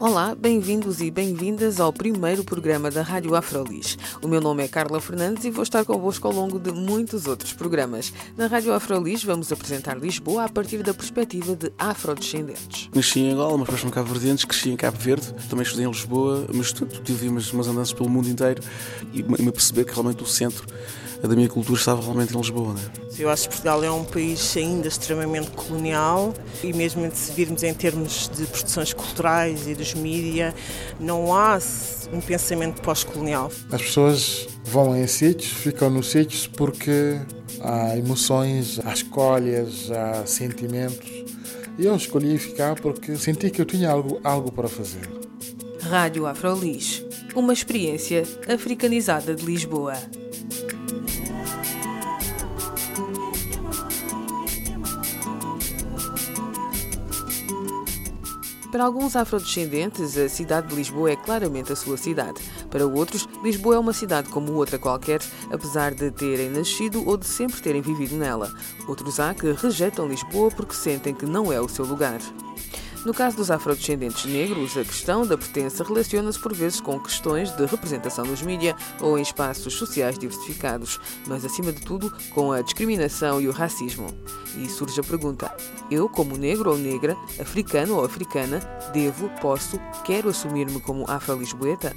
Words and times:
Olá, 0.00 0.34
bem-vindos 0.34 1.00
e 1.00 1.10
bem-vindas 1.10 1.78
ao 1.78 1.92
primeiro 1.92 2.42
programa 2.42 2.90
da 2.90 3.00
Rádio 3.00 3.34
Afrolis. 3.36 3.96
O 4.20 4.28
meu 4.28 4.40
nome 4.40 4.64
é 4.64 4.68
Carla 4.68 5.00
Fernandes 5.00 5.44
e 5.44 5.50
vou 5.50 5.62
estar 5.62 5.84
convosco 5.84 6.26
ao 6.26 6.34
longo 6.34 6.58
de 6.58 6.72
muitos 6.72 7.26
outros 7.26 7.52
programas. 7.52 8.12
Na 8.36 8.48
Rádio 8.48 8.72
Afrolis 8.72 9.22
vamos 9.22 9.52
apresentar 9.52 9.96
Lisboa 9.96 10.44
a 10.44 10.48
partir 10.48 10.82
da 10.82 10.92
perspectiva 10.92 11.54
de 11.54 11.72
afrodescendentes. 11.78 12.90
Nasci 12.94 13.20
em 13.20 13.30
Angola, 13.30 13.56
mas 13.56 13.68
depois 13.68 13.94
Cabo 13.94 14.12
Verdeentes, 14.12 14.44
cresci 14.44 14.70
em 14.70 14.76
Cabo 14.76 14.98
Verde, 14.98 15.32
também 15.48 15.62
estudei 15.62 15.86
em 15.86 15.90
Lisboa, 15.90 16.44
mas 16.52 16.72
tudo, 16.72 17.00
tive 17.02 17.28
umas, 17.28 17.52
umas 17.52 17.68
andanças 17.68 17.92
pelo 17.92 18.10
mundo 18.10 18.28
inteiro 18.28 18.62
e 19.12 19.22
me 19.22 19.52
perceber 19.52 19.84
que 19.84 19.92
realmente 19.92 20.22
o 20.22 20.26
centro 20.26 20.66
da 21.28 21.34
minha 21.34 21.48
cultura 21.48 21.78
estava 21.78 22.02
realmente 22.02 22.34
em 22.34 22.36
Lisboa. 22.36 22.74
Né? 22.74 22.80
Eu 23.18 23.30
acho 23.30 23.44
que 23.44 23.54
Portugal 23.54 23.84
é 23.84 23.90
um 23.90 24.04
país 24.04 24.56
ainda 24.56 24.88
extremamente 24.88 25.50
colonial 25.50 26.34
e 26.62 26.72
mesmo 26.72 27.08
se 27.14 27.32
virmos 27.32 27.62
em 27.62 27.72
termos 27.72 28.28
de 28.34 28.46
produções 28.46 28.92
culturais 28.92 29.66
e 29.66 29.74
dos 29.74 29.94
mídia, 29.94 30.54
não 30.98 31.34
há 31.34 31.58
um 32.12 32.20
pensamento 32.20 32.82
pós-colonial. 32.82 33.50
As 33.70 33.82
pessoas 33.82 34.48
vão 34.64 34.96
em 34.96 35.06
sítios, 35.06 35.52
ficam 35.52 35.90
nos 35.90 36.10
sítios 36.10 36.46
porque 36.46 37.20
há 37.60 37.96
emoções, 37.96 38.80
há 38.84 38.92
escolhas, 38.92 39.90
há 39.90 40.26
sentimentos. 40.26 41.24
E 41.78 41.86
eu 41.86 41.96
escolhi 41.96 42.38
ficar 42.38 42.74
porque 42.76 43.16
senti 43.16 43.50
que 43.50 43.60
eu 43.60 43.64
tinha 43.64 43.90
algo, 43.90 44.20
algo 44.22 44.52
para 44.52 44.68
fazer. 44.68 45.08
Rádio 45.80 46.26
Afrolis, 46.26 47.04
uma 47.34 47.52
experiência 47.52 48.22
africanizada 48.48 49.34
de 49.34 49.44
Lisboa. 49.44 49.94
Para 58.74 58.86
alguns 58.86 59.14
afrodescendentes, 59.14 60.18
a 60.18 60.28
cidade 60.28 60.66
de 60.66 60.74
Lisboa 60.74 61.12
é 61.12 61.14
claramente 61.14 61.72
a 61.72 61.76
sua 61.76 61.96
cidade. 61.96 62.42
Para 62.68 62.84
outros, 62.84 63.28
Lisboa 63.40 63.76
é 63.76 63.78
uma 63.78 63.92
cidade 63.92 64.28
como 64.30 64.52
outra 64.54 64.80
qualquer, 64.80 65.20
apesar 65.48 65.94
de 65.94 66.10
terem 66.10 66.50
nascido 66.50 67.08
ou 67.08 67.16
de 67.16 67.24
sempre 67.24 67.62
terem 67.62 67.80
vivido 67.80 68.16
nela. 68.16 68.52
Outros 68.88 69.20
há 69.20 69.32
que 69.32 69.52
rejeitam 69.52 70.08
Lisboa 70.08 70.50
porque 70.50 70.74
sentem 70.74 71.14
que 71.14 71.24
não 71.24 71.52
é 71.52 71.60
o 71.60 71.68
seu 71.68 71.84
lugar. 71.84 72.18
No 73.04 73.12
caso 73.12 73.36
dos 73.36 73.50
afrodescendentes 73.50 74.24
negros, 74.24 74.78
a 74.78 74.84
questão 74.84 75.26
da 75.26 75.36
pertença 75.36 75.84
relaciona-se 75.84 76.38
por 76.38 76.54
vezes 76.54 76.80
com 76.80 76.98
questões 76.98 77.50
de 77.54 77.66
representação 77.66 78.24
nos 78.24 78.40
mídias 78.40 78.74
ou 78.98 79.18
em 79.18 79.22
espaços 79.22 79.74
sociais 79.74 80.18
diversificados, 80.18 80.98
mas 81.26 81.44
acima 81.44 81.70
de 81.70 81.82
tudo 81.82 82.10
com 82.30 82.50
a 82.50 82.62
discriminação 82.62 83.42
e 83.42 83.46
o 83.46 83.52
racismo. 83.52 84.06
E 84.56 84.66
surge 84.70 85.00
a 85.00 85.04
pergunta: 85.04 85.54
eu, 85.90 86.08
como 86.08 86.38
negro 86.38 86.70
ou 86.70 86.78
negra, 86.78 87.14
africano 87.38 87.96
ou 87.96 88.04
africana, 88.06 88.60
devo, 88.94 89.28
posso, 89.40 89.78
quero 90.04 90.30
assumir-me 90.30 90.80
como 90.80 91.04
afro-lisboeta? 91.06 91.94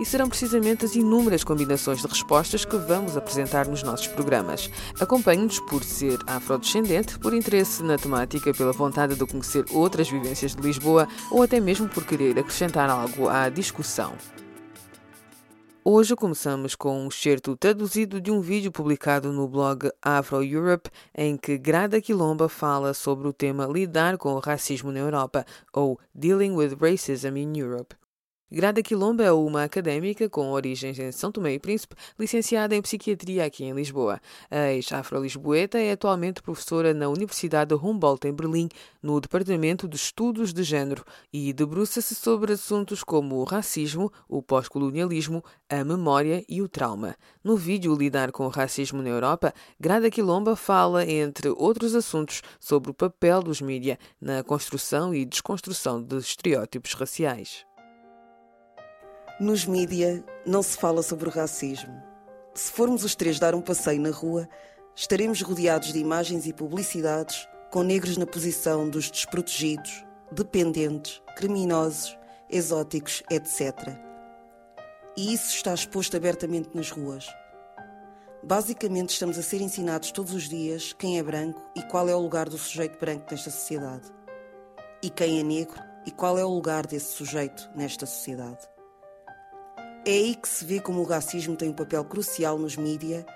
E 0.00 0.04
serão 0.04 0.28
precisamente 0.28 0.84
as 0.84 0.94
inúmeras 0.94 1.44
combinações 1.44 2.00
de 2.00 2.06
respostas 2.06 2.64
que 2.64 2.76
vamos 2.76 3.16
apresentar 3.16 3.66
nos 3.66 3.82
nossos 3.82 4.06
programas. 4.06 4.70
Acompanhe-nos 5.00 5.60
por 5.60 5.82
ser 5.82 6.18
afrodescendente, 6.26 7.18
por 7.18 7.34
interesse 7.34 7.82
na 7.82 7.96
temática, 7.96 8.52
pela 8.52 8.72
vontade 8.72 9.14
de 9.14 9.26
conhecer 9.26 9.64
outras 9.70 10.08
vivências 10.08 10.54
de 10.54 10.62
Lisboa 10.62 11.08
ou 11.30 11.42
até 11.42 11.60
mesmo 11.60 11.88
por 11.88 12.04
querer 12.04 12.38
acrescentar 12.38 12.88
algo 12.88 13.28
à 13.28 13.48
discussão. 13.48 14.14
Hoje 15.88 16.16
começamos 16.16 16.74
com 16.74 17.04
um 17.04 17.06
excerto 17.06 17.56
traduzido 17.56 18.20
de 18.20 18.32
um 18.32 18.40
vídeo 18.40 18.72
publicado 18.72 19.32
no 19.32 19.46
blog 19.46 19.88
Afro 20.02 20.42
Europe, 20.42 20.90
em 21.16 21.36
que 21.36 21.56
Grada 21.56 22.00
Quilomba 22.00 22.48
fala 22.48 22.92
sobre 22.92 23.28
o 23.28 23.32
tema 23.32 23.66
Lidar 23.66 24.18
com 24.18 24.34
o 24.34 24.40
racismo 24.40 24.90
na 24.90 24.98
Europa, 24.98 25.46
ou 25.72 25.96
Dealing 26.12 26.56
with 26.56 26.76
Racism 26.80 27.36
in 27.36 27.56
Europe. 27.56 27.94
Grada 28.48 28.80
Quilomba 28.80 29.24
é 29.24 29.32
uma 29.32 29.64
académica 29.64 30.30
com 30.30 30.52
origens 30.52 30.96
em 31.00 31.10
São 31.10 31.32
Tomé 31.32 31.54
e 31.54 31.58
Príncipe, 31.58 31.96
licenciada 32.16 32.76
em 32.76 32.80
Psiquiatria 32.80 33.44
aqui 33.44 33.64
em 33.64 33.72
Lisboa. 33.72 34.20
A 34.48 34.70
ex-afro-lisboeta 34.72 35.80
é 35.80 35.90
atualmente 35.90 36.40
professora 36.40 36.94
na 36.94 37.08
Universidade 37.08 37.74
de 37.74 37.84
Humboldt, 37.84 38.28
em 38.28 38.32
Berlim, 38.32 38.68
no 39.02 39.20
Departamento 39.20 39.88
de 39.88 39.96
Estudos 39.96 40.52
de 40.52 40.62
Gênero, 40.62 41.04
e 41.32 41.52
debruça-se 41.52 42.14
sobre 42.14 42.52
assuntos 42.52 43.02
como 43.02 43.34
o 43.34 43.44
racismo, 43.44 44.12
o 44.28 44.40
pós-colonialismo, 44.40 45.42
a 45.68 45.82
memória 45.82 46.44
e 46.48 46.62
o 46.62 46.68
trauma. 46.68 47.16
No 47.42 47.56
vídeo 47.56 47.96
Lidar 47.96 48.30
com 48.30 48.46
o 48.46 48.48
Racismo 48.48 49.02
na 49.02 49.08
Europa, 49.08 49.52
Grada 49.80 50.08
Quilomba 50.08 50.54
fala, 50.54 51.04
entre 51.04 51.48
outros 51.48 51.96
assuntos, 51.96 52.42
sobre 52.60 52.92
o 52.92 52.94
papel 52.94 53.42
dos 53.42 53.60
mídia 53.60 53.98
na 54.20 54.44
construção 54.44 55.12
e 55.12 55.24
desconstrução 55.24 56.00
de 56.00 56.18
estereótipos 56.18 56.92
raciais. 56.92 57.66
Nos 59.38 59.66
mídia 59.66 60.24
não 60.46 60.62
se 60.62 60.78
fala 60.78 61.02
sobre 61.02 61.28
o 61.28 61.32
racismo. 61.32 62.02
Se 62.54 62.72
formos 62.72 63.04
os 63.04 63.14
três 63.14 63.38
dar 63.38 63.54
um 63.54 63.60
passeio 63.60 64.00
na 64.00 64.08
rua, 64.08 64.48
estaremos 64.94 65.42
rodeados 65.42 65.92
de 65.92 65.98
imagens 65.98 66.46
e 66.46 66.54
publicidades 66.54 67.46
com 67.70 67.82
negros 67.82 68.16
na 68.16 68.24
posição 68.24 68.88
dos 68.88 69.10
desprotegidos, 69.10 70.06
dependentes, 70.32 71.20
criminosos, 71.36 72.18
exóticos, 72.48 73.22
etc. 73.30 73.98
E 75.14 75.34
isso 75.34 75.54
está 75.54 75.74
exposto 75.74 76.16
abertamente 76.16 76.70
nas 76.74 76.90
ruas. 76.90 77.28
Basicamente, 78.42 79.10
estamos 79.10 79.36
a 79.36 79.42
ser 79.42 79.60
ensinados 79.60 80.12
todos 80.12 80.32
os 80.32 80.48
dias 80.48 80.94
quem 80.94 81.18
é 81.18 81.22
branco 81.22 81.60
e 81.76 81.82
qual 81.82 82.08
é 82.08 82.14
o 82.14 82.20
lugar 82.20 82.48
do 82.48 82.56
sujeito 82.56 82.98
branco 82.98 83.26
nesta 83.30 83.50
sociedade. 83.50 84.10
E 85.02 85.10
quem 85.10 85.40
é 85.40 85.42
negro 85.42 85.78
e 86.06 86.10
qual 86.10 86.38
é 86.38 86.44
o 86.44 86.54
lugar 86.54 86.86
desse 86.86 87.12
sujeito 87.12 87.68
nesta 87.74 88.06
sociedade. 88.06 88.75
É 90.08 90.12
aí 90.12 90.36
que 90.36 90.48
se 90.48 90.64
vê 90.64 90.78
como 90.78 91.00
o 91.00 91.04
racismo 91.04 91.56
tem 91.56 91.68
um 91.68 91.72
papel 91.72 92.04
crucial 92.04 92.56
nos 92.60 92.76
mídia, 92.76 93.26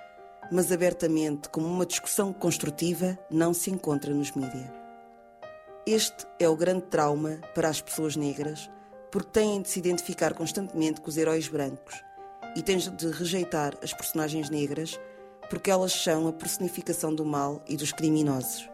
mas 0.49 0.71
abertamente 0.71 1.49
como 1.49 1.67
uma 1.67 1.85
discussão 1.85 2.31
construtiva 2.31 3.19
não 3.29 3.53
se 3.53 3.69
encontra 3.69 4.13
nos 4.13 4.31
mídia. 4.31 4.73
Este 5.85 6.25
é 6.39 6.47
o 6.47 6.55
grande 6.55 6.83
trauma 6.83 7.41
para 7.53 7.67
as 7.67 7.81
pessoas 7.81 8.15
negras, 8.15 8.71
porque 9.11 9.31
têm 9.31 9.61
de 9.61 9.67
se 9.67 9.79
identificar 9.79 10.33
constantemente 10.33 11.01
com 11.01 11.09
os 11.09 11.17
heróis 11.17 11.45
brancos 11.49 12.01
e 12.55 12.61
têm 12.61 12.77
de 12.77 13.11
rejeitar 13.11 13.77
as 13.83 13.91
personagens 13.91 14.49
negras 14.49 14.97
porque 15.49 15.69
elas 15.69 15.91
são 15.91 16.25
a 16.29 16.31
personificação 16.31 17.13
do 17.13 17.25
mal 17.25 17.61
e 17.67 17.75
dos 17.75 17.91
criminosos. 17.91 18.69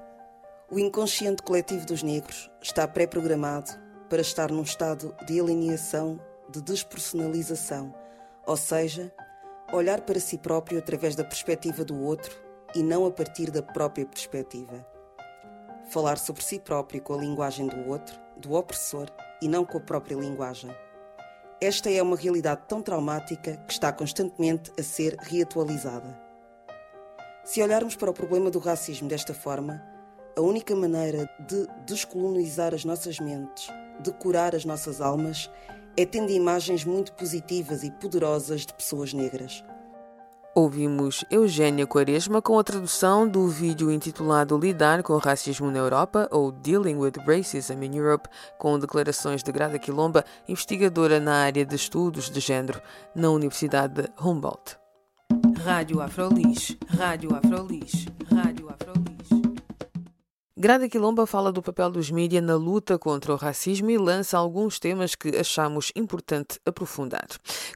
O 0.69 0.78
inconsciente 0.78 1.41
coletivo 1.41 1.84
dos 1.88 2.03
negros 2.03 2.47
está 2.62 2.88
pré-programado 2.88 3.72
para 4.08 4.22
estar 4.22 4.52
num 4.52 4.62
estado 4.62 5.16
de 5.25 5.40
alienação 5.40 6.19
de 6.50 6.62
despersonalização, 6.62 7.94
ou 8.46 8.58
seja, 8.58 9.12
olhar 9.72 10.02
para 10.02 10.19
si 10.19 10.38
próprio 10.38 10.80
através 10.80 11.16
da 11.16 11.24
perspectiva 11.24 11.84
do 11.84 12.02
outro 12.02 12.35
e 12.75 12.84
não 12.84 13.06
a 13.06 13.12
partir 13.12 13.52
da 13.52 13.62
própria 13.62 14.06
perspectiva. 14.06 14.85
Falar 15.90 16.18
sobre 16.18 16.44
si 16.44 16.59
próprio 16.59 17.02
com 17.02 17.13
a 17.13 17.18
linguagem 17.18 17.68
do 17.68 17.90
outro, 17.90 18.19
do 18.38 18.53
opressor, 18.53 19.08
e 19.41 19.47
não 19.47 19.66
com 19.66 19.78
a 19.78 19.81
própria 19.81 20.16
linguagem. 20.16 20.69
Esta 21.59 21.90
é 21.90 22.02
uma 22.02 22.16
realidade 22.16 22.62
tão 22.68 22.81
traumática 22.81 23.58
que 23.68 23.74
está 23.74 23.91
constantemente 23.91 24.72
a 24.79 24.84
ser 24.84 25.16
reatualizada. 25.19 26.19
Se 27.44 27.62
olharmos 27.62 27.96
para 27.96 28.12
o 28.12 28.14
problema 28.14 28.52
do 28.52 28.59
racismo 28.59 29.08
desta 29.08 29.34
forma, 29.34 29.81
a 30.35 30.41
única 30.41 30.75
maneira 30.75 31.29
de 31.40 31.68
descolonizar 31.85 32.74
as 32.74 32.85
nossas 32.85 33.19
mentes, 33.19 33.69
de 34.02 34.12
curar 34.12 34.56
as 34.56 34.66
nossas 34.66 35.02
almas, 35.02 35.50
é 35.97 36.06
tendo 36.06 36.31
imagens 36.31 36.85
muito 36.85 37.12
positivas 37.13 37.84
e 37.84 37.90
poderosas 37.90 38.66
de 38.66 38.74
pessoas 38.74 39.13
negras. 39.13 39.63
Ouvimos 40.53 41.24
Eugênia 41.30 41.85
Quaresma 41.85 42.41
com 42.41 42.58
a 42.58 42.63
tradução 42.63 43.28
do 43.28 43.47
vídeo 43.47 43.91
intitulado 43.91 44.58
Lidar 44.58 45.03
com 45.03 45.13
o 45.13 45.19
Racismo 45.19 45.70
na 45.70 45.79
Europa 45.79 46.28
ou 46.32 46.52
Dealing 46.52 46.97
with 46.97 47.14
Racism 47.28 47.84
in 47.84 47.96
Europe, 47.96 48.28
com 48.58 48.79
declarações 48.79 49.44
de 49.44 49.52
Grada 49.52 49.78
Quilomba, 49.78 50.23
investigadora 50.47 51.20
na 51.20 51.44
área 51.44 51.66
de 51.66 51.76
estudos 51.76 52.29
de 52.29 52.40
género 52.40 52.82
na 53.14 53.29
Universidade 53.29 54.02
de 54.02 54.09
Humboldt. 54.20 54.78
Rádio 55.64 56.02
Afrolis, 56.02 56.76
Rádio 56.88 57.35
Afrolis, 57.35 58.08
Rádio 58.32 58.70
Afrolis. 58.70 59.06
Grada 60.59 60.89
Quilomba 60.89 61.27
fala 61.27 61.51
do 61.51 61.61
papel 61.61 61.91
dos 61.91 62.09
mídias 62.09 62.43
na 62.43 62.55
luta 62.55 62.97
contra 62.97 63.31
o 63.31 63.35
racismo 63.35 63.91
e 63.91 63.97
lança 63.99 64.39
alguns 64.39 64.79
temas 64.79 65.13
que 65.13 65.37
achamos 65.37 65.91
importante 65.95 66.59
aprofundar. 66.65 67.27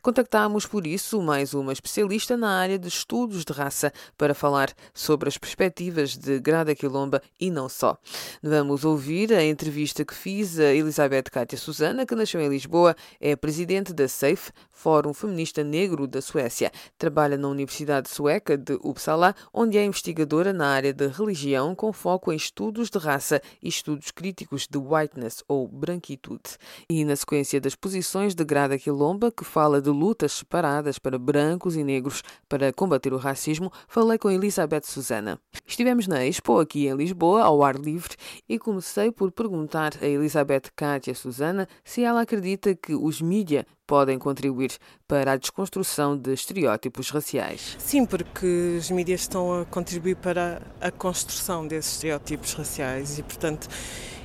Contactámos, 0.02 0.66
por 0.66 0.88
isso, 0.88 1.22
mais 1.22 1.54
uma 1.54 1.74
especialista 1.74 2.36
na 2.36 2.58
área 2.58 2.80
de 2.80 2.88
estudos 2.88 3.46
de 3.46 3.54
raça 3.54 3.94
para 4.18 4.34
falar 4.34 4.74
sobre 4.96 5.30
as 5.30 5.38
perspectivas 5.38 6.18
de 6.18 6.40
Grada 6.40 6.74
Quilomba 6.74 7.22
e 7.40 7.52
não 7.52 7.70
só. 7.70 8.00
Vamos 8.42 8.84
ouvir 8.84 9.32
a 9.32 9.46
entrevista 9.46 10.04
que 10.04 10.16
fiz 10.16 10.58
a 10.58 10.74
Elizabeth 10.74 11.30
Kátia 11.32 11.60
Susana, 11.60 12.04
que 12.04 12.16
nasceu 12.16 12.42
em 12.42 12.50
Lisboa, 12.50 12.96
é 13.20 13.36
presidente 13.36 13.94
da 13.94 14.08
SAFE, 14.08 14.52
Fórum 14.72 15.14
Feminista 15.14 15.64
Negro 15.64 16.08
da 16.08 16.20
Suécia. 16.20 16.72
Trabalha 16.98 17.38
na 17.38 17.48
Universidade 17.48 18.10
Sueca 18.10 18.58
de 18.58 18.74
Uppsala, 18.82 19.36
onde 19.54 19.78
é 19.78 19.86
investigadora 19.86 20.52
na 20.52 20.70
área 20.70 20.92
de 20.92 21.06
religião 21.06 21.76
com 21.76 21.94
foco 21.94 22.34
em 22.34 22.36
estudos 22.36 22.71
estudos 22.72 22.90
de 22.90 22.98
raça 22.98 23.42
e 23.62 23.68
estudos 23.68 24.12
críticos 24.12 24.66
de 24.66 24.78
whiteness 24.78 25.44
ou 25.46 25.68
branquitude. 25.68 26.58
E 26.90 27.04
na 27.04 27.16
sequência 27.18 27.60
das 27.60 27.76
posições 27.76 28.34
de 28.34 28.46
Grada 28.46 28.78
Quilomba, 28.78 29.30
que 29.30 29.44
fala 29.44 29.82
de 29.82 29.90
lutas 29.90 30.32
separadas 30.32 30.98
para 30.98 31.20
brancos 31.20 31.76
e 31.76 31.84
negros 31.84 32.24
para 32.48 32.72
combater 32.72 33.14
o 33.14 33.18
racismo, 33.18 33.72
falei 33.90 34.18
com 34.18 34.32
Elizabeth 34.32 34.84
Susana. 34.86 35.38
Estivemos 35.68 36.08
na 36.08 36.26
Expo 36.26 36.60
aqui 36.60 36.88
em 36.88 36.96
Lisboa, 36.96 37.44
ao 37.44 37.62
ar 37.62 37.76
livre, 37.76 38.16
e 38.48 38.58
comecei 38.58 39.12
por 39.12 39.32
perguntar 39.32 39.94
a 40.02 40.08
Elizabeth 40.08 40.72
Kátia 40.74 41.14
Susana 41.14 41.68
se 41.84 42.04
ela 42.04 42.22
acredita 42.22 42.74
que 42.74 42.96
os 42.96 43.22
mídia 43.22 43.66
podem 43.92 44.18
contribuir 44.18 44.72
para 45.06 45.34
a 45.34 45.36
desconstrução 45.36 46.18
de 46.18 46.32
estereótipos 46.32 47.10
raciais. 47.10 47.76
Sim, 47.78 48.06
porque 48.06 48.78
os 48.80 48.90
mídias 48.90 49.20
estão 49.20 49.60
a 49.60 49.66
contribuir 49.66 50.16
para 50.16 50.62
a 50.80 50.90
construção 50.90 51.68
desses 51.68 51.96
estereótipos 51.96 52.54
raciais 52.54 53.20
e, 53.20 53.24
portanto, 53.24 53.68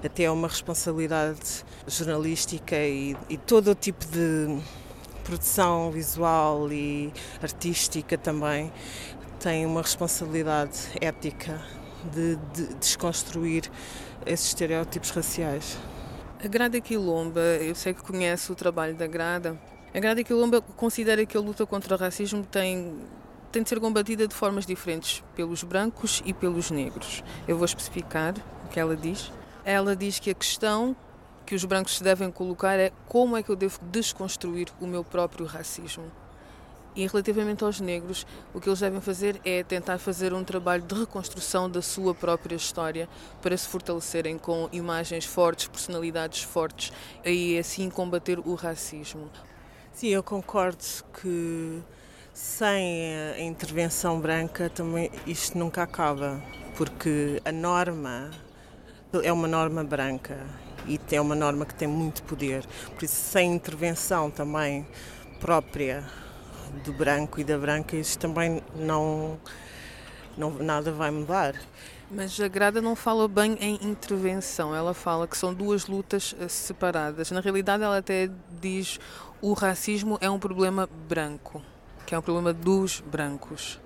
até 0.04 0.22
é 0.22 0.30
uma 0.30 0.46
responsabilidade 0.46 1.64
jornalística 1.84 2.76
e, 2.76 3.16
e 3.28 3.36
todo 3.36 3.72
o 3.72 3.74
tipo 3.74 4.04
de 4.06 4.56
produção 5.24 5.90
visual 5.90 6.70
e 6.70 7.12
artística 7.42 8.16
também 8.16 8.72
tem 9.40 9.66
uma 9.66 9.82
responsabilidade 9.82 10.78
ética 11.00 11.60
de, 12.14 12.36
de 12.54 12.72
desconstruir 12.74 13.68
esses 14.24 14.46
estereótipos 14.46 15.10
raciais. 15.10 15.76
A 16.38 16.48
Grada 16.48 16.78
Quilomba, 16.82 17.40
eu 17.40 17.74
sei 17.74 17.94
que 17.94 18.02
conhece 18.02 18.52
o 18.52 18.54
trabalho 18.54 18.94
da 18.94 19.06
Grada. 19.06 19.58
A 19.94 19.98
Grada 19.98 20.22
Quilomba 20.22 20.60
considera 20.60 21.24
que 21.24 21.34
a 21.34 21.40
luta 21.40 21.64
contra 21.64 21.94
o 21.94 21.98
racismo 21.98 22.44
tem, 22.44 22.94
tem 23.50 23.62
de 23.62 23.68
ser 23.70 23.80
combatida 23.80 24.28
de 24.28 24.34
formas 24.34 24.66
diferentes, 24.66 25.24
pelos 25.34 25.62
brancos 25.62 26.22
e 26.26 26.34
pelos 26.34 26.70
negros. 26.70 27.24
Eu 27.48 27.56
vou 27.56 27.64
especificar 27.64 28.34
o 28.66 28.68
que 28.68 28.78
ela 28.78 28.94
diz. 28.94 29.32
Ela 29.64 29.96
diz 29.96 30.18
que 30.18 30.28
a 30.28 30.34
questão 30.34 30.94
que 31.46 31.54
os 31.54 31.64
brancos 31.64 31.96
se 31.96 32.04
devem 32.04 32.30
colocar 32.30 32.78
é 32.78 32.92
como 33.08 33.34
é 33.34 33.42
que 33.42 33.48
eu 33.48 33.56
devo 33.56 33.80
desconstruir 33.84 34.68
o 34.78 34.86
meu 34.86 35.02
próprio 35.02 35.46
racismo. 35.46 36.04
E 36.96 37.06
relativamente 37.06 37.62
aos 37.62 37.78
negros, 37.78 38.26
o 38.54 38.60
que 38.60 38.70
eles 38.70 38.80
devem 38.80 39.02
fazer 39.02 39.38
é 39.44 39.62
tentar 39.62 39.98
fazer 39.98 40.32
um 40.32 40.42
trabalho 40.42 40.82
de 40.82 40.94
reconstrução 40.94 41.68
da 41.68 41.82
sua 41.82 42.14
própria 42.14 42.56
história 42.56 43.06
para 43.42 43.54
se 43.54 43.68
fortalecerem 43.68 44.38
com 44.38 44.66
imagens 44.72 45.26
fortes, 45.26 45.68
personalidades 45.68 46.42
fortes 46.42 46.90
e 47.22 47.58
assim 47.58 47.90
combater 47.90 48.38
o 48.38 48.54
racismo. 48.54 49.30
Sim, 49.92 50.08
eu 50.08 50.22
concordo 50.22 50.82
que 51.20 51.82
sem 52.32 53.14
a 53.34 53.40
intervenção 53.40 54.18
branca 54.18 54.70
também 54.70 55.10
isto 55.26 55.58
nunca 55.58 55.82
acaba, 55.82 56.42
porque 56.78 57.42
a 57.44 57.52
norma 57.52 58.30
é 59.22 59.30
uma 59.30 59.46
norma 59.46 59.84
branca 59.84 60.46
e 60.86 60.98
é 61.12 61.20
uma 61.20 61.34
norma 61.34 61.66
que 61.66 61.74
tem 61.74 61.88
muito 61.88 62.22
poder. 62.22 62.64
Por 62.94 63.04
isso, 63.04 63.16
sem 63.16 63.54
intervenção 63.54 64.30
também 64.30 64.86
própria 65.40 66.02
do 66.84 66.92
branco 66.92 67.40
e 67.40 67.44
da 67.44 67.58
branca, 67.58 67.96
isso 67.96 68.18
também 68.18 68.62
não, 68.74 69.38
não 70.36 70.50
nada 70.50 70.92
vai 70.92 71.10
mudar. 71.10 71.54
Mas 72.10 72.40
a 72.40 72.46
Grada 72.46 72.80
não 72.80 72.94
fala 72.94 73.26
bem 73.26 73.56
em 73.60 73.74
intervenção, 73.82 74.74
ela 74.74 74.94
fala 74.94 75.26
que 75.26 75.36
são 75.36 75.52
duas 75.52 75.86
lutas 75.86 76.36
eh, 76.38 76.46
separadas. 76.46 77.32
Na 77.32 77.40
realidade, 77.40 77.82
ela 77.82 77.98
até 77.98 78.30
diz 78.60 79.00
o 79.40 79.52
racismo 79.52 80.16
é 80.20 80.30
um 80.30 80.38
problema 80.38 80.88
branco, 81.08 81.60
que 82.06 82.14
é 82.14 82.18
um 82.18 82.22
problema 82.22 82.52
dos 82.52 83.00
brancos. 83.00 83.80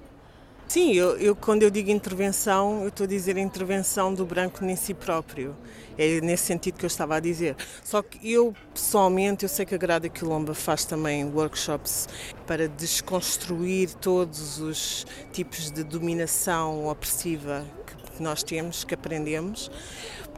Sim, 0.70 0.92
eu, 0.92 1.16
eu, 1.16 1.34
quando 1.34 1.64
eu 1.64 1.70
digo 1.70 1.90
intervenção, 1.90 2.82
eu 2.82 2.90
estou 2.90 3.02
a 3.02 3.08
dizer 3.08 3.36
intervenção 3.36 4.14
do 4.14 4.24
branco 4.24 4.64
em 4.64 4.76
si 4.76 4.94
próprio. 4.94 5.56
É 5.98 6.20
nesse 6.20 6.44
sentido 6.44 6.78
que 6.78 6.84
eu 6.84 6.86
estava 6.86 7.16
a 7.16 7.18
dizer. 7.18 7.56
Só 7.82 8.00
que 8.02 8.30
eu, 8.30 8.54
pessoalmente, 8.72 9.42
eu 9.42 9.48
sei 9.48 9.66
que 9.66 9.74
a 9.74 9.78
Grada 9.78 10.08
Quilomba 10.08 10.54
faz 10.54 10.84
também 10.84 11.24
workshops 11.24 12.08
para 12.46 12.68
desconstruir 12.68 13.92
todos 13.94 14.60
os 14.60 15.04
tipos 15.32 15.72
de 15.72 15.82
dominação 15.82 16.86
opressiva 16.86 17.66
que 18.14 18.22
nós 18.22 18.44
temos, 18.44 18.84
que 18.84 18.94
aprendemos 18.94 19.68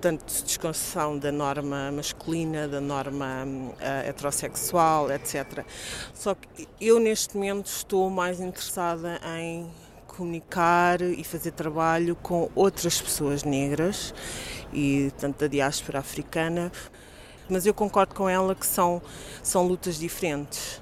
portanto, 0.03 0.25
desconstrução 0.45 1.17
da 1.17 1.31
norma 1.31 1.93
masculina, 1.93 2.67
da 2.67 2.81
norma 2.81 3.45
uh, 3.47 4.09
heterossexual, 4.09 5.13
etc. 5.13 5.65
Só 6.13 6.35
que 6.35 6.67
eu, 6.81 6.99
neste 6.99 7.37
momento, 7.37 7.67
estou 7.67 8.11
mais 8.11 8.41
interessada 8.41 9.21
em 9.39 9.71
comunicar 10.17 11.01
e 11.01 11.25
fazer 11.25 11.53
trabalho 11.53 12.15
com 12.17 12.51
outras 12.55 13.01
pessoas 13.01 13.45
negras 13.45 14.15
e 14.73 15.13
tanto 15.19 15.41
da 15.41 15.47
diáspora 15.47 15.99
africana, 15.99 16.71
mas 17.49 17.67
eu 17.67 17.75
concordo 17.75 18.15
com 18.15 18.29
ela 18.29 18.55
que 18.55 18.67
são, 18.67 19.03
são 19.43 19.67
lutas 19.67 19.99
diferentes, 19.99 20.81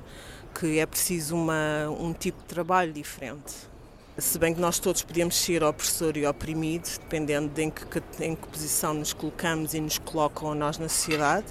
que 0.54 0.78
é 0.78 0.86
preciso 0.86 1.34
uma, 1.34 1.88
um 1.88 2.12
tipo 2.12 2.38
de 2.40 2.44
trabalho 2.44 2.92
diferente. 2.92 3.70
Se 4.18 4.38
bem 4.38 4.52
que 4.52 4.60
nós 4.60 4.78
todos 4.78 5.02
podemos 5.02 5.34
ser 5.34 5.62
opressor 5.62 6.16
e 6.16 6.26
oprimido, 6.26 6.86
dependendo 7.00 7.48
de 7.48 7.62
em 7.62 7.70
que, 7.70 7.84
em 8.22 8.34
que 8.34 8.46
posição 8.48 8.92
nos 8.92 9.12
colocamos 9.14 9.72
e 9.72 9.80
nos 9.80 9.98
colocam 9.98 10.54
nós 10.54 10.76
na 10.76 10.88
sociedade, 10.88 11.46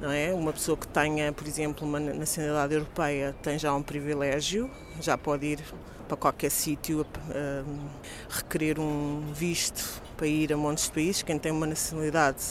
não 0.00 0.10
é? 0.10 0.32
Uma 0.32 0.52
pessoa 0.52 0.78
que 0.78 0.88
tenha, 0.88 1.32
por 1.32 1.46
exemplo, 1.46 1.86
uma 1.86 2.00
nacionalidade 2.00 2.74
europeia 2.74 3.34
tem 3.42 3.58
já 3.58 3.74
um 3.74 3.82
privilégio, 3.82 4.70
já 5.00 5.18
pode 5.18 5.46
ir 5.46 5.60
para 6.06 6.16
qualquer 6.16 6.50
sítio 6.50 7.06
requerer 8.28 8.78
um 8.78 9.32
visto 9.32 10.02
para 10.16 10.26
ir 10.26 10.52
a 10.52 10.56
montes 10.56 10.84
de 10.84 10.92
países. 10.92 11.22
Quem 11.22 11.38
tem 11.38 11.52
uma 11.52 11.66
nacionalidade 11.66 12.42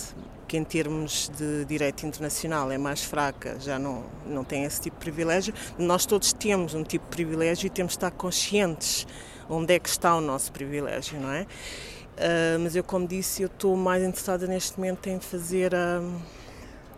que 0.48 0.58
em 0.58 0.64
termos 0.64 1.32
de 1.36 1.66
direito 1.66 2.06
internacional 2.06 2.72
é 2.72 2.78
mais 2.78 3.04
fraca, 3.04 3.58
já 3.60 3.80
não, 3.80 4.04
não 4.26 4.44
tem 4.44 4.64
esse 4.64 4.80
tipo 4.80 4.98
de 4.98 5.02
privilégio. 5.02 5.54
Nós 5.78 6.06
todos 6.06 6.32
temos 6.34 6.74
um 6.74 6.84
tipo 6.84 7.06
de 7.06 7.12
privilégio 7.12 7.68
e 7.68 7.70
temos 7.70 7.94
de 7.94 7.98
estar 7.98 8.12
conscientes 8.12 9.08
onde 9.50 9.74
é 9.74 9.80
que 9.80 9.90
está 9.90 10.16
o 10.16 10.22
nosso 10.22 10.52
privilégio, 10.52 11.20
não 11.20 11.32
é? 11.32 11.44
Uh, 11.44 12.60
mas 12.62 12.76
eu, 12.76 12.84
como 12.84 13.08
disse, 13.08 13.42
eu 13.42 13.48
estou 13.48 13.76
mais 13.76 14.02
interessada 14.04 14.48
neste 14.48 14.78
momento 14.78 15.08
em 15.08 15.20
fazer, 15.20 15.74
uh, 15.74 16.22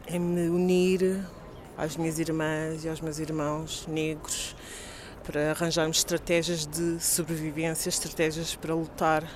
em 0.07 0.19
me 0.19 0.47
unir 0.49 1.25
às 1.77 1.97
minhas 1.97 2.19
irmãs 2.19 2.85
e 2.85 2.89
aos 2.89 3.01
meus 3.01 3.17
irmãos 3.17 3.85
negros 3.87 4.55
para 5.27 5.51
arranjarmos 5.51 5.97
estratégias 5.97 6.65
de 6.65 7.03
sobrevivência, 7.03 7.89
estratégias 7.89 8.55
para 8.55 8.73
lutar 8.73 9.29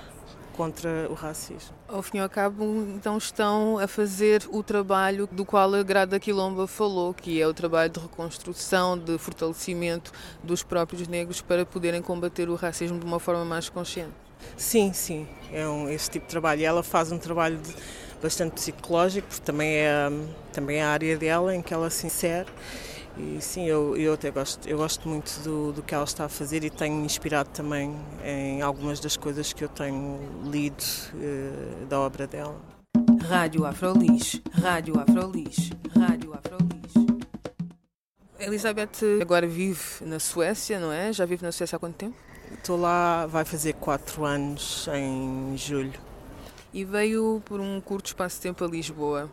contra 0.56 1.08
o 1.10 1.14
racismo. 1.14 1.76
Ao 1.86 2.02
fim 2.02 2.18
e 2.18 2.22
ao 2.22 2.30
cabo, 2.30 2.64
então 2.96 3.18
estão 3.18 3.78
a 3.78 3.88
fazer 3.88 4.48
o 4.52 4.64
trabalho 4.64 5.28
do 5.30 5.44
qual 5.44 5.74
a 5.74 5.84
Grada 5.84 6.18
Quilomba 6.18 6.66
falou, 6.66 7.14
que 7.14 7.42
é 7.42 7.46
o 7.46 7.54
trabalho 7.54 7.92
de 7.92 8.00
reconstrução, 8.00 8.98
de 8.98 9.18
fortalecimento 9.18 10.14
dos 10.42 10.64
próprios 10.64 11.10
negros 11.10 11.42
para 11.42 11.66
poderem 11.66 12.02
combater 12.02 12.50
o 12.50 12.56
racismo 12.56 12.98
de 12.98 13.06
uma 13.06 13.20
forma 13.20 13.44
mais 13.44 13.68
consciente. 13.68 14.14
Sim, 14.56 14.94
sim, 14.94 15.28
é 15.52 15.68
um, 15.68 15.90
esse 15.90 16.10
tipo 16.10 16.26
de 16.26 16.32
trabalho. 16.32 16.62
E 16.62 16.66
ela 16.66 16.84
faz 16.84 17.12
um 17.12 17.18
trabalho 17.18 17.58
de, 17.58 17.76
bastante 18.24 18.54
psicológico, 18.54 19.28
porque 19.28 19.44
também 19.44 19.76
é, 19.76 20.10
também 20.54 20.78
é 20.78 20.84
a 20.84 20.90
área 20.90 21.18
dela 21.18 21.54
em 21.54 21.62
que 21.62 21.74
ela 21.74 21.90
se 21.90 22.08
insere 22.08 22.48
e 23.18 23.42
sim, 23.42 23.66
eu, 23.66 23.96
eu 23.98 24.14
até 24.14 24.32
gosto, 24.32 24.68
eu 24.68 24.78
gosto 24.78 25.08
muito 25.08 25.42
do, 25.44 25.74
do 25.74 25.84
que 25.84 25.94
ela 25.94 26.04
está 26.04 26.26
a 26.26 26.30
fazer 26.30 26.64
e 26.64 26.70
tenho 26.70 27.04
inspirado 27.04 27.50
também 27.50 27.96
em 28.24 28.62
algumas 28.62 29.00
das 29.00 29.18
coisas 29.18 29.52
que 29.54 29.64
eu 29.64 29.70
tenho 29.70 30.20
lido 30.46 30.84
uh, 31.14 31.86
da 31.88 32.00
obra 32.00 32.26
dela. 32.26 32.60
Rádio 33.28 33.66
Afrolis, 33.66 34.42
Rádio 34.52 35.00
Afrolis, 35.00 35.72
Rádio 35.98 36.34
Afrolis. 36.34 36.72
Elizabeth 38.40 39.22
agora 39.22 39.46
vive 39.46 39.82
na 40.02 40.20
Suécia, 40.20 40.80
não 40.80 40.92
é? 40.92 41.14
Já 41.14 41.26
vive 41.26 41.44
na 41.44 41.52
Suécia 41.52 41.76
há 41.76 41.80
quanto 41.80 41.96
tempo? 41.96 42.16
Estou 42.54 42.80
lá, 42.80 43.26
vai 43.28 43.46
fazer 43.46 43.74
quatro 43.74 44.26
anos 44.26 44.88
em 44.94 45.56
julho. 45.58 46.00
E 46.74 46.84
veio 46.84 47.42
por 47.46 47.60
um 47.60 47.80
curto 47.82 48.08
espaço 48.08 48.38
de 48.38 48.42
tempo 48.44 48.64
a 48.64 48.68
Lisboa 48.68 49.30